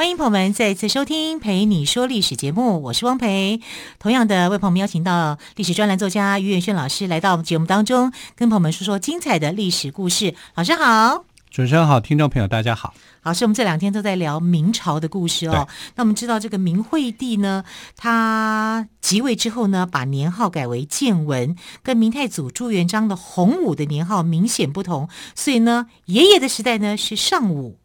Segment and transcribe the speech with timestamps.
[0.00, 3.60] 欢迎朋友们再次收听《陪你说历史》节目，我是汪培。
[3.98, 10.34] 同样的，为朋友们邀请到历史专栏作家于远轩老师来到节目当中，跟朋友们说说精彩的历史故事。
[10.54, 11.26] 老师好。
[11.50, 12.94] 主持人好，听众朋友大家好。
[13.24, 15.68] 老师，我们这两天都在聊明朝的故事哦。
[15.96, 17.64] 那我们知道这个明惠帝呢，
[17.94, 25.10] 他即位之后呢，把年号改为建文，跟明太祖朱元璋的洪武的年号明显不同。
[25.34, 27.76] 所以呢，爷爷的时代呢是尚武，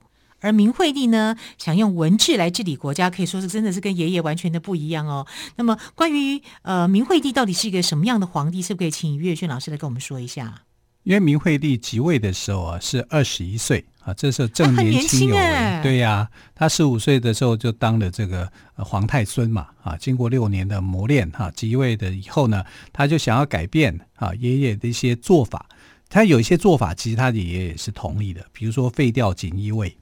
[0.46, 5.26] 而明惠帝呢想用文治来治理国家，可以说是真的是跟爷爷完全的不一样哦。
[5.56, 10.62] 那么关于呃明惠帝到底是一个什么样的皇帝，是不是可以请于远轩老师来跟我们说一下？
[11.02, 15.42] 因为明惠帝即位的时候啊，是二十一岁啊，这时候正年轻有为。
[15.42, 25.68] 啊、对呀、啊，他十五岁的时候就当了这个皇太孙嘛啊，经过六年的磨练哈，即位的以后呢，他就想要改变啊爷爷的一些做法。
[26.08, 29.96] 他有一些做法，其实他的爷爷也是同意的，比如说废掉锦衣卫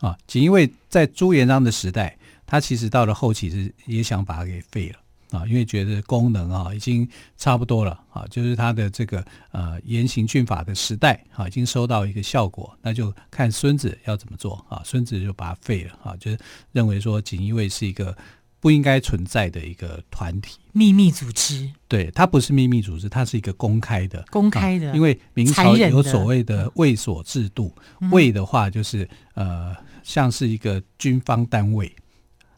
[0.00, 4.98] 啊，锦衣卫在朱元璋的时代，他其实到了后期是也想把它给废了。
[5.30, 16.38] 啊，因为觉得功能啊已经差不多了啊，就是他的这个呃严刑峻法的时代啊，已经收到一个效果，那就看孙子要怎么做啊，孙子就把它废了啊，就是
[16.70, 18.16] 认为说锦衣卫是一个
[18.64, 21.70] 不应该存在的一个团体，秘密组织。
[21.86, 24.96] 对，它不是秘密组织，它是一个公开的，公开的。
[24.96, 27.70] 因为明朝有所谓的卫所制度，
[28.10, 31.94] 卫的话就是呃像是一个军方单位。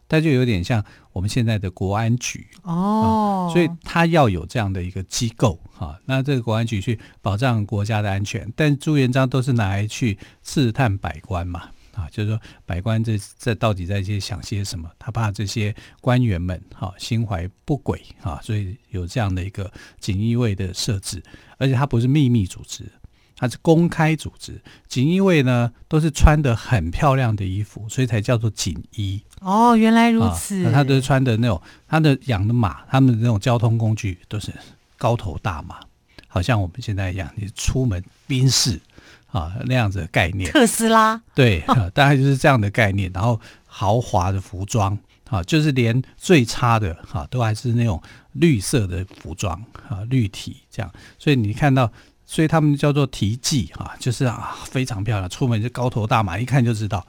[0.07, 0.81] 它就有点像
[1.11, 5.99] 我们现在的国安局哦、啊，所以它要有这样的一个机构哈、啊。
[6.05, 11.63] 那这个国安局去保障国家的安全，但朱元璋都是拿来去刺探百官嘛
[11.97, 14.87] 啊，就是说百官这这到底在些想些什么？
[14.99, 21.23] 他怕这些官员们哈、啊、心怀不轨啊，所以有这样的一个锦衣卫的设置，
[21.57, 22.85] 而且它不是秘密组织。
[23.39, 29.21] 它是公开组织，锦衣卫呢都是穿的很漂亮的衣服，所以才叫做锦衣。
[29.41, 30.65] 哦，原来如此。
[30.65, 34.51] 啊、他都是穿的那种，他的养的马，他们的那种交通工具都是
[34.97, 35.79] 高头大马，
[36.27, 38.81] 好像我们现在一样，你出门宾士
[39.27, 40.51] 啊那样子的概念。
[40.51, 41.21] 特斯拉。
[41.33, 43.11] 对，啊、大概就是这样的概念。
[43.13, 44.97] 然后豪华的服装
[45.29, 48.01] 啊，就是连最差的哈、啊、都还是那种
[48.33, 49.53] 绿色的服装
[49.89, 50.91] 啊，绿体这样。
[51.17, 51.91] 所以你看到。
[52.29, 57.07] 所以他们叫做提骑哈，就是啊非常漂亮，出门就高头大马，一看就知道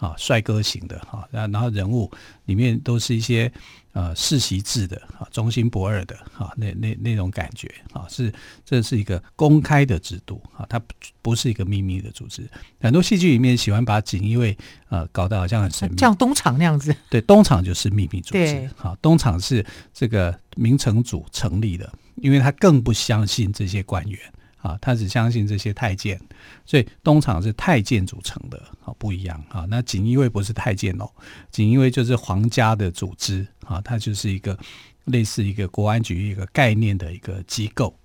[0.00, 1.28] 啊帅哥型的哈。
[1.30, 2.10] 然后人物
[2.46, 3.50] 里面都是一些
[3.92, 8.32] 呃世袭制的啊，忠心不二的啊，那那那种感觉啊，是
[8.64, 10.80] 这是一个公开的制度啊，它
[11.22, 12.48] 不是一个秘密的组织。
[12.80, 14.56] 很多戏剧里面喜欢把锦衣卫
[14.88, 16.92] 呃搞得好像很神秘，像东厂那样子。
[17.08, 18.32] 对，东厂就是秘密组织。
[18.32, 24.18] 对，好，东厂是这个明成祖成立的，因为他更不相信这些官员。
[24.60, 26.20] 啊，他只相信这些太监，
[26.66, 29.66] 所以东厂是太监组成的，啊，不一样啊。
[29.70, 31.10] 那锦衣卫不是太监哦，
[31.50, 34.58] 锦衣卫就是皇家的组织啊，它就是一个
[35.06, 37.98] 类似一个国安局一个概念的一个机构。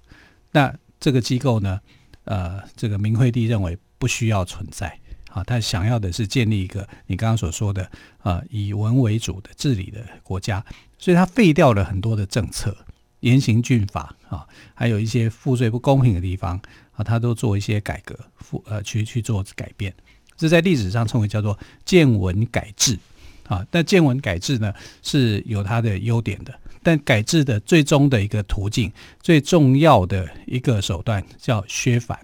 [0.51, 1.79] 那这个机构呢，
[2.23, 4.97] 呃，这个明惠帝认为不需要存在
[5.31, 10.65] 啊，他想要的是建立一个你刚刚所说的啊，以文为主的治理的国家，
[10.97, 12.75] 所以他废掉了很多的政策。
[13.25, 16.61] 严刑峻法啊，还有一些赋税不公平的地方
[16.93, 19.91] 啊，他都做一些改革，赋呃去去做改变，
[20.37, 22.99] 这在历史上称为叫做建文改制
[23.47, 23.65] 啊。
[23.71, 24.71] 但建文改制呢
[25.01, 26.53] 是有它的优点的，
[26.83, 32.19] 但改制的最终的一个途径，最重要的一个手段叫削藩，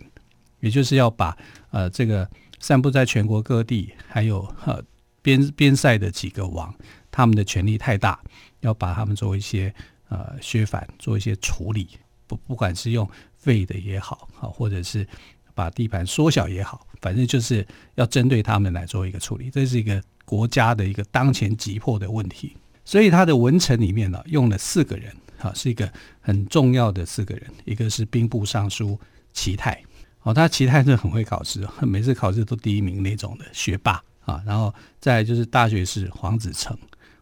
[0.60, 1.36] 也就是要把
[1.72, 4.80] 呃这个散布在全国各地，还有呃
[5.24, 6.72] 边边塞的几个王，
[7.10, 8.20] 他们的权力太大，
[8.60, 9.74] 要把他们做一些。
[10.12, 11.88] 呃，削反做一些处理，
[12.28, 15.08] 不不管是用废的也好，好或者是
[15.54, 17.66] 把地盘缩小也好，反正就是
[17.96, 19.50] 要针对他们来做一个处理。
[19.50, 22.58] 这是一个国家的一个当前急迫的问题。
[22.84, 27.50] 所以他的文臣里面呢，用了四个人，哈，是一个很重要的四个人。
[27.64, 29.00] 一个是兵部尚书
[29.32, 29.82] 齐泰，
[30.24, 34.44] 哦，他齐泰是很会考试，每次考试都第一名那种的学霸啊。
[34.46, 36.78] 然后再就是大学士黄子成，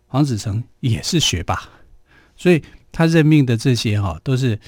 [0.08, 1.62] 黄子成也是学霸，
[2.36, 2.64] 所以。
[2.92, 4.60] 他任命的这些哈都是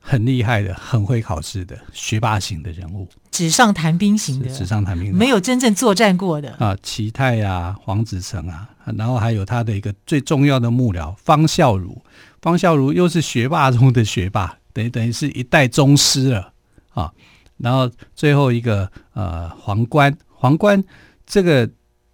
[0.00, 6.52] 很厉害的、很会考试的学霸型的人物，纸上谈兵型的，纸上谈兵的，没有真正作战过的。
[6.58, 6.76] 啊。
[6.82, 11.96] 齐泰啊，黄子成啊，然后还有他的一个最重要的幕僚方孝孺，
[12.40, 16.52] 方孝孺又是学霸中的学霸，等于等于是一代宗师了
[16.90, 17.12] 啊。
[17.58, 20.84] 然后最后一个呃皇冠，皇冠
[21.26, 21.68] 这个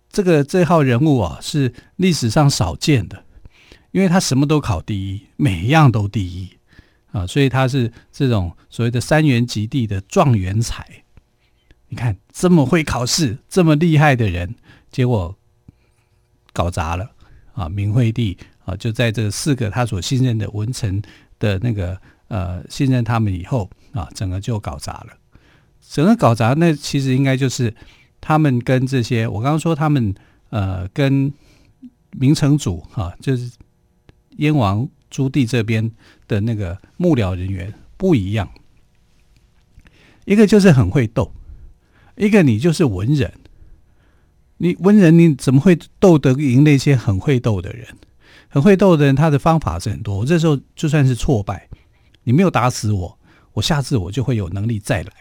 [0.09, 3.23] 这个这号人物啊是历史上少见的，
[3.93, 6.51] 因为他什么都考第一，每一样都第一
[7.13, 10.85] 啊，所以他是这种所谓的三元及第的状元才。
[11.89, 14.55] 你看这么会考试、这么厉害的人，
[14.91, 15.37] 结果
[16.55, 17.11] 搞砸了
[17.53, 17.69] 啊！
[17.69, 21.03] 明惠帝啊，就在这四个他所信任的文臣
[21.39, 25.09] 的那个呃信任他们以后啊，整个就搞砸了。
[25.87, 27.75] 整个搞砸，那其实应该就是
[28.23, 30.15] 他们跟这些我刚刚说他们
[30.49, 31.31] 呃跟
[32.13, 33.51] 明成祖啊，就是
[34.37, 35.91] 燕王朱棣这边
[36.27, 38.51] 的那个幕僚人员不一样，
[40.25, 41.33] 一个就是很会斗。
[42.17, 43.33] 一个你就是文人，
[44.59, 47.89] 你文人你怎么会斗得赢那些很会斗的人？
[48.49, 50.19] 很会斗的人，他的方法是很多。
[50.19, 51.69] 我这时候就算是挫败，
[52.25, 53.19] 你没有打死我，
[53.55, 55.13] 我下次我就会有能力再来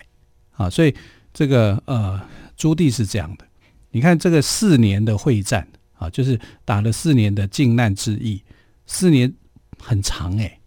[0.51, 0.69] 啊！
[0.69, 0.93] 所以
[1.33, 2.19] 这个呃，
[2.57, 3.45] 朱棣是这样的。
[3.91, 8.43] 你看这个四年的会战啊，就是打了四年的靖难之役，
[8.91, 9.33] 四年
[9.79, 10.59] 很长哎。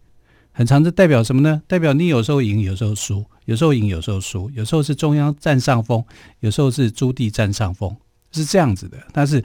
[0.57, 1.61] 很长，这代表什么呢？
[1.67, 6.01] 代表你有时候赢，有时候输，有时候赢，有时候输，有时候是中央占上风，
[6.39, 7.93] 有时候是朱棣占上风，
[8.31, 8.97] 是这样子的。
[9.13, 9.43] 它是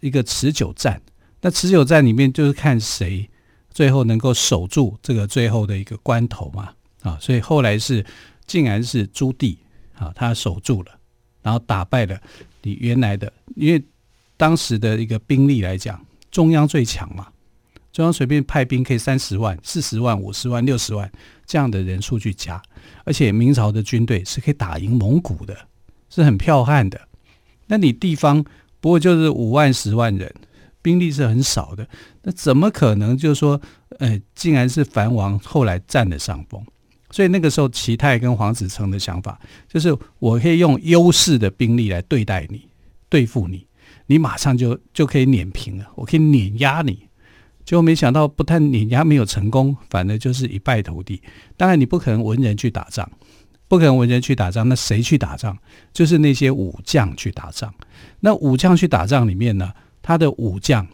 [0.00, 1.00] 一个持久战，
[1.40, 3.26] 那持久战里面就是看谁
[3.70, 6.74] 最后能够守住这个最后的一个关头嘛。
[7.00, 8.04] 啊，所以后来是
[8.46, 9.56] 竟然是朱棣
[9.94, 10.92] 啊，他守住了，
[11.40, 12.20] 然后打败了
[12.60, 13.82] 你原来的，因为
[14.36, 17.28] 当时的一个兵力来讲，中央最强嘛。
[17.92, 21.10] 中央随便派兵可以三十万、四十万、五十万、六十万
[21.44, 22.60] 这样的人数去加，
[23.04, 25.56] 而且明朝的军队是可以打赢蒙古的，
[26.08, 27.00] 是很剽悍的。
[27.66, 28.44] 那你地方
[28.80, 30.32] 不过就是五万、十万人，
[30.82, 31.86] 兵力是很少的，
[32.22, 33.60] 那怎么可能就是说，
[33.98, 36.64] 呃，竟然是藩王后来占了上风？
[37.10, 42.68] 所以那个时候，齐泰跟黄子成的想法就是，我可以用优势的兵力来对待你、
[43.08, 43.66] 对付你，
[44.06, 47.09] 你马上就就可以碾平了，我可以碾压你。
[47.70, 51.22] 结果没想到，不但碾压没有成功，反而就是一败涂地。
[51.56, 53.08] 当然，你不可能文人去打仗，
[53.68, 54.68] 不可能文人去打仗。
[54.68, 55.56] 那谁去打仗？
[55.92, 57.72] 就是那些武将去打仗。
[58.18, 59.70] 那武将去打仗里面呢，
[60.02, 60.84] 他的武将，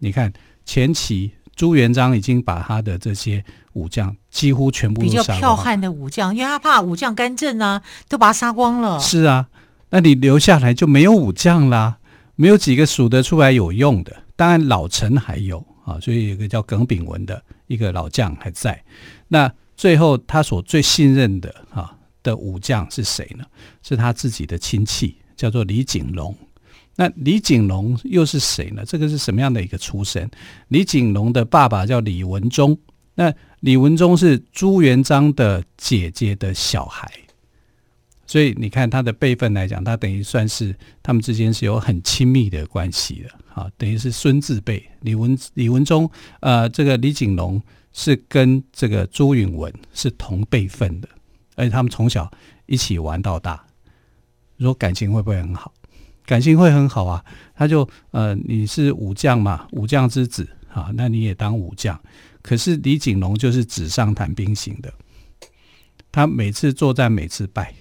[0.00, 0.30] 你看
[0.66, 3.42] 前期朱元璋已经把他的这些
[3.72, 5.00] 武将几乎全部。
[5.00, 9.00] 比较剽悍的武将，因为他怕武将干政啊，都把他杀光了。
[9.00, 9.48] 是啊，
[9.88, 11.96] 那你留下来就没有武将啦，
[12.34, 14.14] 没有几个数得出来有用的。
[14.36, 15.66] 当然，老臣还有。
[15.86, 18.84] 啊，所以有个叫耿炳文的一个老将还在。
[19.28, 23.44] 那最后他所最信任的啊的武将是谁呢？
[23.82, 26.36] 是他自己的亲戚，叫做李景龙。
[26.96, 28.82] 那李景龙又是谁呢？
[28.84, 30.28] 这个是什么样的一个出身？
[30.68, 32.76] 李景龙的爸爸叫李文忠。
[33.14, 37.08] 那李文忠是朱元璋的姐姐的小孩。
[38.26, 44.84] 所以你看他的辈分来讲，他等于算是他们之间是有很亲密的关系的，啊，等于是孙字辈。
[45.02, 47.62] 李文李文忠，呃，这个李景龙
[47.92, 51.08] 是跟这个朱允炆是同辈分的，
[51.54, 52.28] 而且他们从小
[52.66, 53.64] 一起玩到大，
[54.56, 55.72] 你说感情会不会很好？
[56.26, 57.24] 感情会很好啊。
[57.54, 61.98] 他就呃，你是武将嘛，武将之子啊，那你也当武将。
[62.42, 64.92] 可是李景龙就是纸上谈兵型的，
[66.10, 67.72] 他每次作战每次败。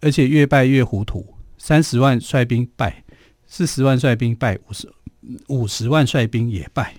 [0.00, 3.02] 而且越败越糊涂，三十万率兵败，
[3.46, 4.92] 四十万率兵败，五十
[5.48, 6.94] 五十万率兵也败，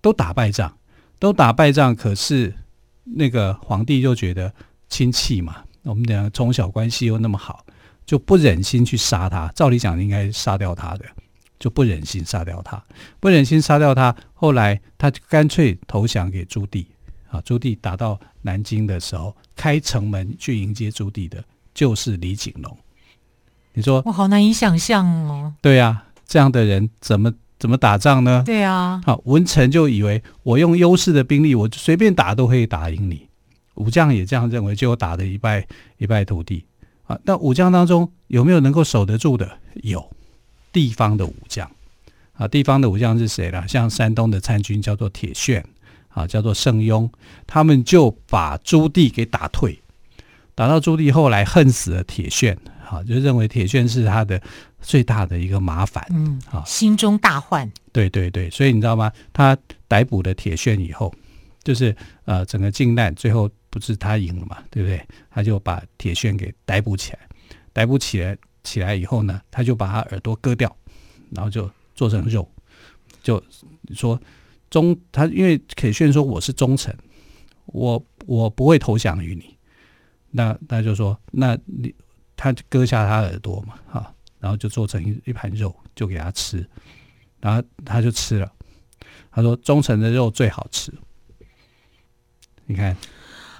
[0.00, 0.76] 都打败仗，
[1.18, 1.94] 都打败仗。
[1.94, 2.52] 可是
[3.04, 4.52] 那个皇帝就觉得
[4.88, 7.64] 亲戚嘛，我们俩从小关系又那么好，
[8.04, 9.50] 就不忍心去杀他。
[9.54, 11.04] 照理讲应该杀掉他的，
[11.58, 12.84] 就不忍心杀掉他，
[13.20, 14.14] 不忍心杀掉他。
[14.34, 16.84] 后来他干脆投降给朱棣
[17.28, 17.40] 啊。
[17.42, 21.42] 朱棣打到南京的时候，开城门去迎接朱棣的。
[21.76, 22.74] 就是李景龙，
[23.74, 25.52] 你说我好难以想象哦。
[25.60, 28.42] 对呀、啊，这样的人怎么怎么打仗呢？
[28.46, 33.28] 对啊，好，文臣就以为我用优势的兵力，我随便打都可以打赢你。
[33.74, 35.66] 武将也这样认为，结果打得一败
[35.98, 36.64] 一败涂地
[37.04, 37.18] 啊。
[37.24, 39.58] 那武将当中有没有能够守得住的？
[39.82, 40.10] 有，
[40.72, 41.70] 地方的武将
[42.32, 43.68] 啊，地方的武将是谁呢？
[43.68, 45.62] 像山东的参军叫做铁铉
[46.08, 47.06] 啊，叫做盛庸，
[47.46, 49.78] 他们就把朱棣给打退。
[50.56, 54.40] 打到朱棣后来恨死了铁铉，好，就认为铁铉是他的
[54.80, 57.70] 最大的一个麻烦，嗯，啊，心中大患。
[57.92, 59.12] 对对对，所以你知道吗？
[59.34, 61.14] 他逮捕了铁铉以后，
[61.62, 61.94] 就是
[62.24, 65.06] 呃，整个靖难最后不是他赢了嘛，对不对？
[65.30, 67.18] 他就把铁铉给逮捕起来，
[67.74, 70.74] 逮捕起来起来以后呢，他就把他耳朵割掉，
[71.30, 72.48] 然后就做成肉，
[73.22, 73.42] 就
[73.94, 74.18] 说
[74.70, 76.96] 忠他，因为铁铉说我是忠臣。
[77.66, 79.55] 我我不会投降于你。
[80.36, 81.94] 那他就说，那你
[82.36, 86.68] 他就割下他耳朵嘛，哈，然后就做成一一盘肉，就给他吃，
[87.40, 88.52] 然后他就吃了。
[89.30, 90.92] 他说：“忠诚的肉最好吃。”
[92.68, 92.94] 你看，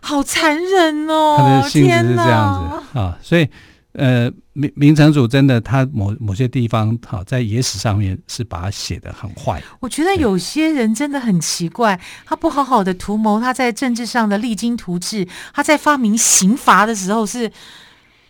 [0.02, 1.36] 好残忍哦！
[1.38, 3.48] 他的性质是这样子啊，所以
[3.96, 9.62] 呃，明明成祖真的，他某某些地方好在野史上面是把他写得很坏。
[9.80, 17.50] 我觉得有些人真的很奇怪，他不好好的图谋，他在政治上的励精图治，他在发明刑罚的时候是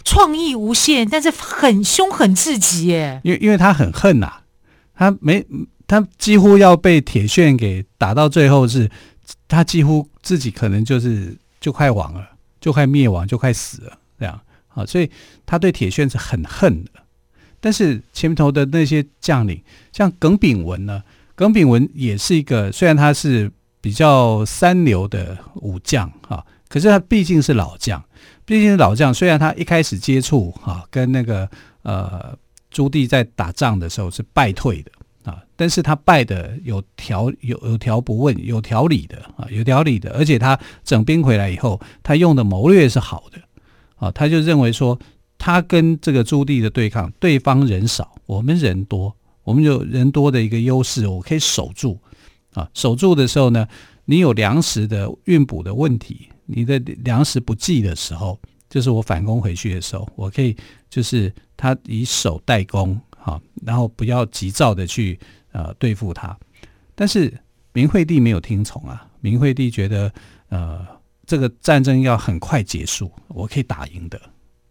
[0.04, 3.20] 创意无限，但是很凶狠至极耶。
[3.24, 4.42] 因为因为他很恨呐、啊，
[4.94, 5.44] 他没
[5.86, 8.90] 他几乎要被铁铉给打到最后是。
[9.48, 12.30] 他几乎自己可能就是就快亡了，
[12.60, 13.98] 就快灭亡，就快死了
[14.76, 15.10] 啊，所以
[15.44, 16.90] 他对铁铉是很恨的。
[17.58, 19.60] 但是前头的那些将领，
[19.92, 21.02] 像耿炳文呢，
[21.34, 28.00] 耿炳文也是一个，虽然他是比较三流的武将啊，可是他毕竟是老将，
[28.44, 29.12] 毕竟是老将。
[29.12, 31.50] 虽然他一开始接触啊，跟那个
[31.82, 32.38] 呃
[32.70, 34.92] 朱棣在打仗的时候是败退的。
[35.26, 35.42] 啊！
[35.56, 43.40] 但是他败的有条有有条不紊，有条理的啊，有条理的，而且他整兵回来以后，他用的谋略是好的
[43.96, 44.98] 啊，他就认为说，
[45.36, 51.98] 他跟这个朱棣的对抗，对方人少，我们人多，我们有人多的一个优势，我可以守住
[52.52, 53.66] 啊，守住的时候呢，
[54.04, 58.38] 你有粮食的运补的问题，你的粮食不济的时候，
[58.70, 60.56] 就是我反攻回去的时候，我可以
[60.88, 62.98] 就是他以守代攻。
[63.26, 65.18] 啊，然后不要急躁的去
[65.50, 66.38] 呃对付他，
[66.94, 67.36] 但是
[67.72, 69.04] 明惠帝没有听从啊。
[69.20, 70.12] 明惠帝觉得
[70.48, 70.86] 呃
[71.26, 74.20] 这个战争要很快结束，我可以打赢的。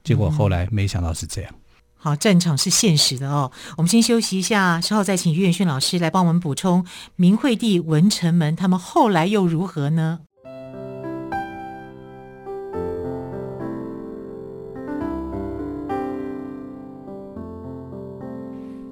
[0.04, 1.52] 结果后来没想到是这样。
[1.52, 1.60] 嗯、
[1.96, 3.52] 好，战场是现实的哦。
[3.78, 6.86] 我们先休息一下，稍后再请于远逊老师来帮我们补充
[7.16, 10.22] 明惠帝、文臣们他们后来又如何呢？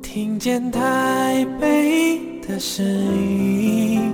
[0.01, 4.13] 听见台北的声音，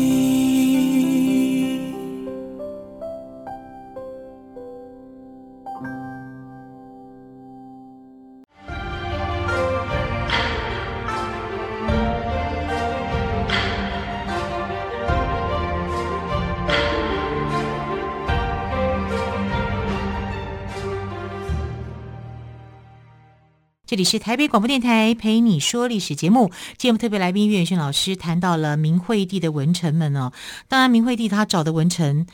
[23.91, 30.31] 这里是台北广播电台陪你说历史节目，节目特别来宾岳远逊老师谈到了明惠帝的文臣们哦。
[30.69, 32.25] 当然，明惠帝他找的文臣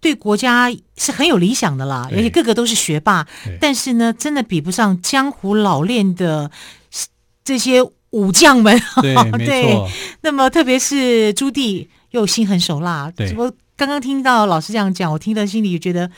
[0.00, 3.26] 对国家是很有理想的啦，而且个个都是学霸。
[3.60, 6.50] 但是呢，真的比不上江湖老练的
[7.44, 8.80] 这些武将们。
[9.02, 9.86] 对， 对，
[10.22, 13.12] 那么特别是朱棣又心狠手辣。
[13.14, 16.10] 对，我刚刚听到老师这样讲，我听到心里觉得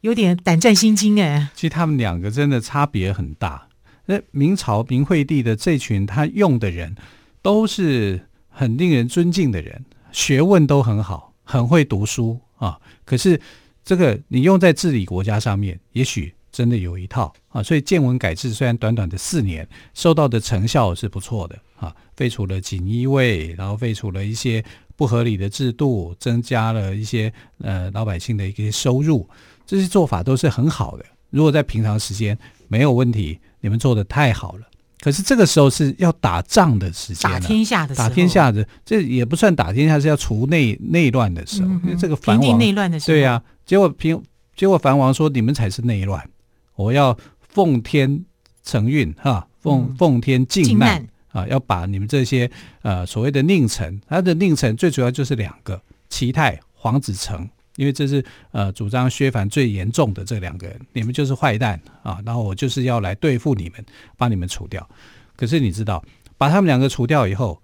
[0.00, 1.48] 有点胆战心惊哎。
[1.54, 3.66] 其实他们两个真的差别很大。
[4.06, 6.94] 那明朝明惠帝的这群他用的人，
[7.40, 12.80] 都是很令人尊敬的人，学问都很好，很会读书啊。
[13.04, 13.40] 可是
[13.84, 17.62] 这个你用在治理国家上面，也许真的有一套啊。
[17.62, 21.94] 所以建文改制虽然短短的四年，收到的成效是不错的啊。
[22.16, 24.64] 废除了锦衣卫，然后废除了一些
[24.96, 29.28] 不合理的制度，增加了一些呃老百姓的一些收入，
[29.64, 31.04] 这些做法都是很好的。
[31.30, 33.38] 如果在平常时间没有问题。
[33.62, 34.66] 你们做的太好了，
[35.00, 41.68] 可是这个时候是要打仗的时间，打天下的打天下的这也不算打天下，是要除内内乱的时候。
[41.68, 44.22] 嗯、因为这个藩王内乱的时候，对呀、啊，结果平
[44.54, 46.28] 结果藩王说，你们才是内乱，
[46.74, 48.24] 我要奉天
[48.62, 51.08] 承运哈，奉、嗯、奉天靖难，靖难。
[51.32, 52.50] 啊，要把你们这些
[52.82, 57.48] 呃所谓的佞臣，他的佞臣最主要就是两个，齐泰、黄子成。
[57.76, 62.20] 因为这是呃主张削藩最严重的这两个人，你们就是坏蛋啊！
[62.24, 63.84] 然后我就是要来对付你们，
[64.16, 64.88] 把你们除掉。
[65.36, 66.04] 可是你知道，
[66.36, 67.60] 把他们两个除掉以后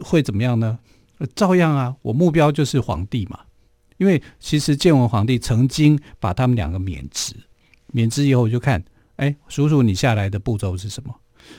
[0.00, 0.78] 会怎么样呢？
[1.34, 3.40] 照样啊，我目标就是皇帝嘛。
[3.98, 7.34] 因为其实建文皇帝曾经把他们两个免职，
[7.88, 8.82] 免职以后我就看，
[9.16, 11.14] 哎，叔叔你下来的步骤是什么？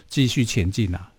[0.08, 1.12] 继续前进啊。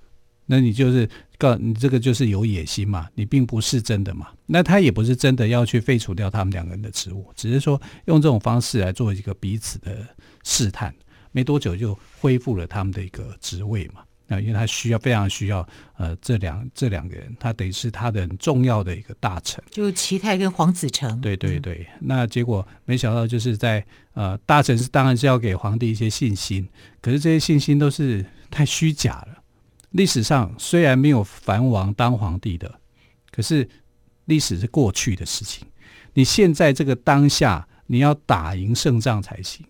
[0.47, 4.29] 那你就是告你这个就是有野心嘛，你并不是真的嘛。
[4.47, 10.07] 那他也不是真的要去废除掉他们两个人的职务，只是说用这种方式来做一个彼此的
[10.45, 10.95] 试探。
[11.33, 14.03] 没多久就恢复了他们的一个职位嘛。
[14.27, 21.21] 那，因为他需要非常需要呃这两这两个人，他等于是他的很重要的一个大臣，就齐泰跟黄子成。
[21.21, 26.67] 对对对，嗯、那结果没想到就是在呃大臣是当然是要给皇帝一些信心，
[27.03, 29.44] 可是这些信心都是太虚假了。
[29.95, 32.81] 历史上虽然没有藩王当皇帝的，
[33.31, 33.69] 可是
[34.25, 35.67] 历史是过去的事情。
[36.15, 39.65] 你现在这个当下，你要打赢胜仗才行。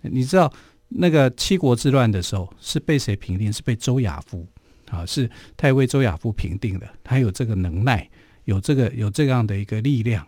[0.00, 0.52] 你知道？
[0.90, 3.52] 那个七国之乱的时候是被谁平定？
[3.52, 4.46] 是被周亚夫
[4.90, 6.88] 啊，是太尉周亚夫平定的。
[7.04, 8.08] 他有这个能耐，
[8.44, 10.26] 有这个有这样的一个力量。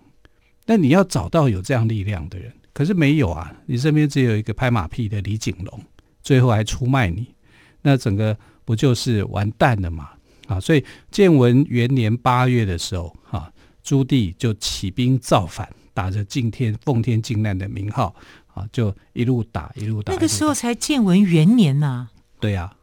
[0.66, 3.50] 但你要找到有这样力量的人，可是没有啊。
[3.64, 5.82] 你身边只有一个拍马屁的李景龙，
[6.23, 7.35] 最后还出卖你，
[7.80, 8.37] 那整个
[8.70, 10.10] 不就是完蛋了吗？
[10.46, 18.14] 啊，所以建文元年八月的时候，啊，朱棣就起兵造反，打着敬天奉天靖难的名号。
[18.54, 22.10] 啊，就一路打一路打，那个时候才建文元年呐、啊。
[22.38, 22.76] 对呀、啊，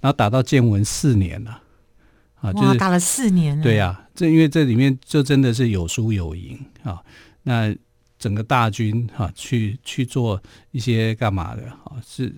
[0.00, 1.60] 然后打到建文四年了。
[2.36, 3.60] 啊，就是打了四年。
[3.60, 7.02] 对呀、啊，这因为这里面就真的是有输有赢啊。
[7.42, 7.74] 那
[8.16, 11.98] 整个大军哈、啊，去去做一些干嘛的啊？
[12.06, 12.32] 是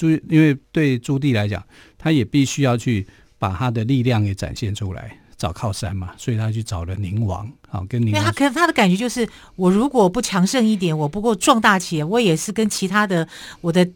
[0.00, 1.62] 朱，因为对朱棣来讲，
[1.98, 3.06] 他也必须要去
[3.38, 5.16] 把他的力量给展现出来。
[5.36, 8.22] 找靠山嘛，所以他去找了宁王，好跟宁王。
[8.22, 9.26] 他可能他的感觉就是，
[9.56, 13.26] 我如果不强盛一点，我不够壮大起来，我也是跟其他的
[13.62, 13.88] 我的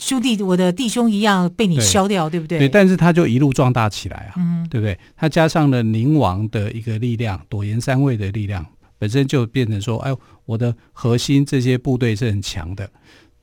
[0.00, 2.58] 兄弟、我的弟兄一样被你消掉，对，对不对？
[2.58, 4.98] 对，但是他就一路壮大起来啊，嗯，对不对？
[5.16, 8.66] 他加上了宁王的一个力量，朵颜三位的力量，
[8.98, 10.12] 本身就变成说，哎，
[10.46, 12.90] 我的核心这些部队是很强的。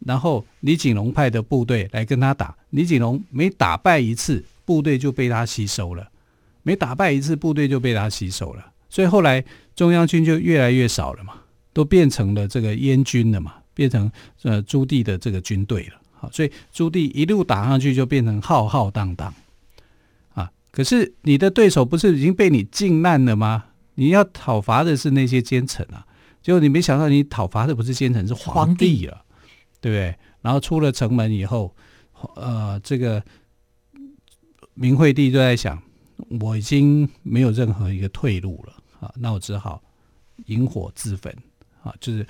[0.05, 6.09] 然后李景龙派的部队来跟他打，李景龙每打败一次，部队就被他吸收了。
[6.63, 9.43] 每打败一次，部队就被他吸收了，所以后来
[9.75, 11.33] 中央军就越来越少了嘛，
[11.73, 14.09] 都变成了这个燕军了嘛，变成
[14.43, 15.95] 呃朱棣的这个军队了。
[16.13, 19.33] 好，所以朱棣一路打上去就变成浩浩荡荡
[20.33, 20.49] 啊。
[20.71, 23.65] 可是你的对手不是已经被你靖难了吗？
[23.95, 26.07] 你要讨伐的是那些奸臣啊，
[26.41, 29.21] 结果你没想到你讨伐的不是奸臣，是皇帝了，
[29.83, 30.15] 对不对？
[30.41, 31.75] 然后出了城门以后，
[32.37, 33.21] 呃，这个
[34.73, 35.77] 明惠帝就在想。
[36.39, 39.81] 我已经没有任何一个退路了啊，那我只好
[40.45, 41.35] 引火自焚
[41.83, 42.25] 啊，就是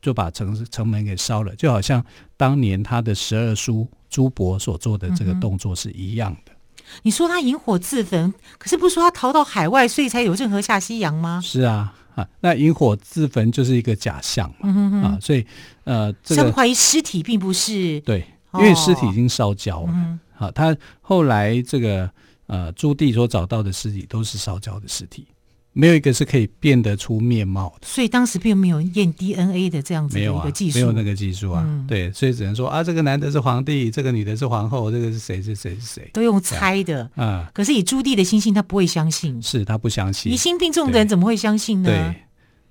[0.00, 2.04] 就把城城门给烧了，就好像
[2.36, 6.52] 当年他的十二叔朱伯所做的这个动作是一样的。
[6.52, 6.56] 嗯、
[7.02, 11.40] 你说他引火自焚，可是不是说他逃到海外，所以才有任何下西洋吗？
[11.42, 15.46] 是啊，啊，那引火自焚就是一个假象嘛，嗯、哼哼啊，所以
[15.84, 19.92] 呃，这个怀疑尸体并不是对，因为尸体已经烧焦了。
[20.34, 22.10] 好、哦啊，他后来这个。
[22.48, 25.26] 呃，朱棣所找到的尸体都是烧焦的尸体，
[25.74, 27.86] 没有一个是可以辨得出面貌的。
[27.86, 31.64] 所以当时并没有验 DNA 的这样子的一个技术，没有那个技术啊。
[31.66, 37.04] 嗯、对，所以只能说啊，这个男的是皇帝，这个女的是皇后，这个是谁是谁是谁，都用猜的。
[37.14, 41.88] 啊、嗯，可是以朱棣的心性，他不会相信，是他不相信，疑心病重的人怎么会相信呢？
[41.88, 42.14] 对，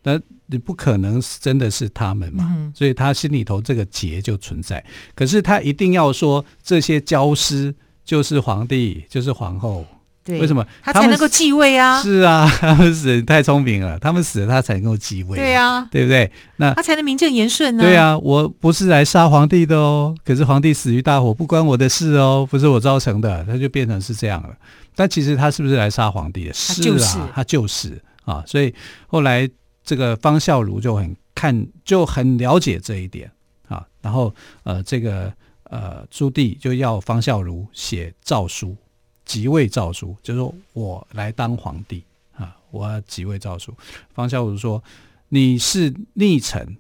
[0.04, 2.48] 那你不可能真的是他们嘛？
[2.56, 4.84] 嗯、所以他心里头这个结就存在。
[5.16, 7.74] 可是他一定要说这些焦尸
[8.06, 9.86] 就是皇帝，就是皇后。
[10.32, 12.02] 对，为什么他才能够继位啊？
[12.02, 15.38] 是啊， 他们死人太聪明了，他们死了他才能够继位。
[15.38, 16.32] 对啊，对不对？
[16.56, 17.84] 那他才能名正言顺呢。
[17.84, 24.56] 对啊，我不是来杀皇帝的哦，可是皇帝死于大火，不关我的事哦，不是我造成的，他就变成是这样了。
[24.96, 26.54] 但其实他是不是来杀皇帝的？
[26.54, 28.44] 是啊，他就是啊。
[28.48, 28.74] 所以
[29.08, 29.50] 后来
[29.84, 33.30] 这个方孝孺就很看，就很了解这一点
[33.68, 33.84] 啊。
[34.02, 35.32] 然后呃，这个
[35.64, 38.76] 呃，朱棣就要方孝孺写诏书。
[39.26, 42.04] 即位诏书，就是说我来当皇帝
[42.34, 42.58] 啊！
[42.72, 43.74] 我要即位诏书。
[44.14, 44.84] 方孝孺说
[45.30, 46.78] ：“你是逆臣，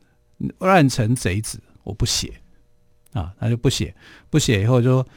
[0.59, 2.33] 乱臣贼子，我不写
[3.13, 3.95] 啊！”他就不写，
[4.29, 5.07] 不写以后就说：“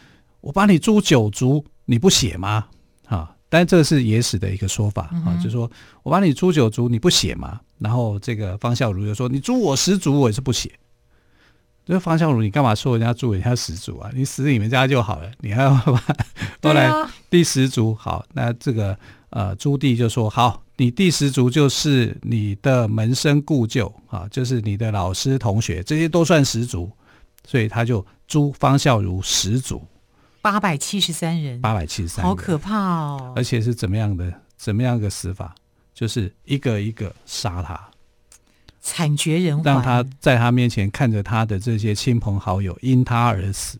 [0.40, 2.68] 我把你诛九族，你不写吗？”
[3.06, 3.34] 啊！
[3.48, 5.70] 但这个是野史的一个说法啊，就是说
[6.02, 7.60] 我把你诛九族，你不写吗？
[7.78, 10.72] 然后这个方孝孺就说：“你诛我十族，我也是不写。”
[11.86, 14.10] 这方孝孺，你干嘛说人家诛人家十族啊？
[14.14, 16.02] 你死你们家就好了，你还要把
[16.62, 16.90] 后来
[17.28, 18.98] 第十族好，那这个
[19.30, 26.90] 呃朱棣就说好，你第十族就是你的门生故旧啊，就是你的老师同学，这些都算十族，
[27.46, 29.86] 所以他就诛方孝孺十族，
[30.40, 33.32] 八百七十三人，八百七十三，好可怕哦！
[33.36, 34.32] 而且是怎么样的？
[34.56, 35.54] 怎么样个死法？
[35.92, 37.78] 就是一个一个杀他。
[38.86, 43.78] 惨绝人寰，让他在他面前看着他的这些亲朋好友因他而死，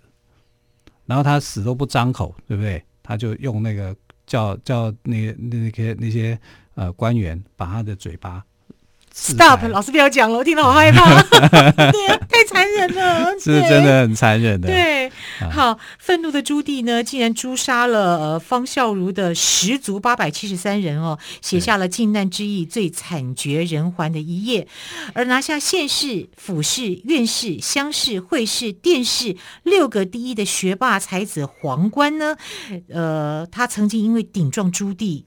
[1.05, 2.83] 然后他死都不张口，对不对？
[3.03, 3.95] 他就用那个
[4.27, 6.39] 叫叫那那个那些
[6.75, 8.43] 呃官员把他的嘴巴
[9.17, 11.23] Stop，老师不要讲了，我听到好害怕。
[11.93, 14.67] 对啊，太残忍了， 是真的很残忍的。
[14.67, 15.11] 对，
[15.53, 24.67] 好，愤怒的朱棣呢，竟然诛杀了呃方孝孺的十族八百七十三人哦，写下了靖难之役最惨绝人寰的一页，
[25.15, 32.37] 而拿下县试、府试、院试、乡试、会试、殿试六个第一的学霸才子黄观呢，
[32.89, 35.23] 呃，他曾经因为顶撞朱棣，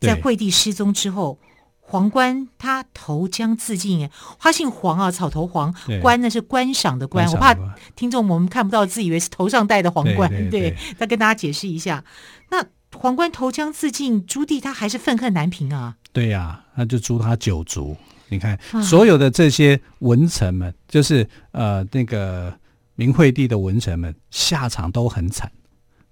[0.00, 1.40] 在惠帝失踪之后。
[1.88, 5.72] 黄观他投江自尽，哎，他姓黄啊，草头黄，
[6.02, 7.54] 观呢是观赏的观，我怕
[7.94, 12.04] 听众我们看不到，自以为是头上戴的皇冠，对，再跟大家解释一下。
[12.50, 15.96] 那皇冠投江自尽，朱棣他还是愤恨难平啊。
[16.12, 17.96] 对呀、啊，那就诛他九族。
[18.28, 22.52] 你看，所有的这些文臣们，就是呃那个
[22.96, 25.52] 明惠帝的文臣们，下场都很惨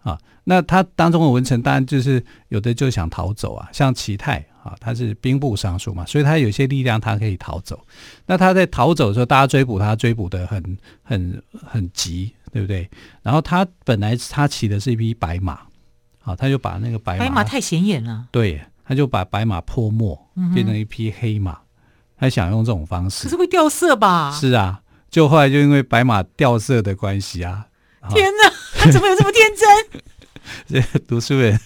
[0.03, 0.17] 啊。
[0.45, 4.47] 那他当中的文臣，当然就是有的就想逃走啊，像齐泰。
[4.65, 7.79] 啊，他是兵部尚书嘛，所以他有些力量，他可以逃走。
[8.25, 12.89] 那他在逃走的时候，大家追捕他，追捕的很很很急，对不对？
[13.23, 15.61] 然后他本来他骑的是一匹白马，
[16.23, 20.19] 好，他就把那个白马，白马太显眼了，对，他就把白马泼墨，
[20.55, 21.59] 变成一匹黑马，
[22.17, 24.33] 他想用这种方式，可是会掉色吧？
[24.33, 27.67] 是啊，就后来就因为白马掉色的关系啊，
[28.09, 30.01] 天哪，他怎么有这么天真？
[30.69, 31.59] 这读书人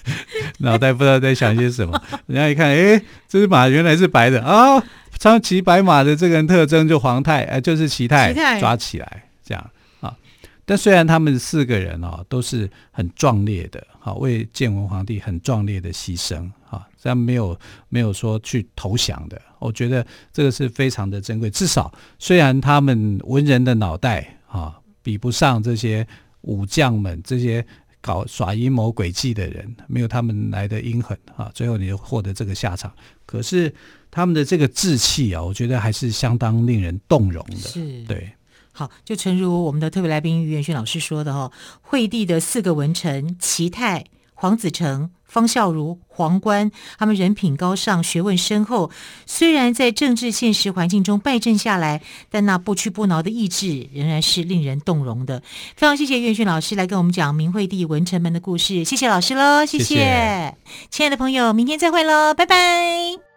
[0.58, 4.82] 脑袋不知道在想些什么，人家一看，哎，这只马原来是白的啊！
[5.18, 10.16] 穿骑白马的这个人特征就皇太，哎，就是齐太，抓起来这样啊。
[10.64, 19.40] 但虽然他们四个人哦都是很壮烈的，哈，为建文皇帝很壮烈的牺牲，哈，但没有没有说去投降的。
[19.58, 21.50] 我觉得这个是非常的珍贵。
[21.50, 26.06] 至少虽然他们文人的脑袋啊比不上这些
[26.42, 27.64] 武将们这些。
[28.00, 31.50] 搞耍阴谋诡计的人，没有他们来的阴狠啊！
[31.54, 32.92] 最后你就获得这个下场。
[33.26, 33.74] 可是
[34.10, 37.56] 他们的这个志气啊，我觉得还是相当令人动容的。
[37.56, 38.30] 是，对。
[38.72, 41.50] 好，就诚如我们的特别来宾于元勋老师说的哈，
[41.82, 44.04] 惠帝的四个文臣齐泰、
[44.38, 45.10] 黄子成。
[45.28, 48.90] 方孝孺、黄观，他们人品高尚，学问深厚。
[49.26, 55.42] 虽然在政治现实环境中败阵下来，但那不屈不挠的意志仍然是令人动容的。
[55.76, 60.56] 非常谢谢岳训老师来跟我们讲明惠帝文臣们的故事，谢谢老师喽，谢谢，谢谢
[60.88, 63.27] 亲爱的朋友，明天再会喽，拜拜。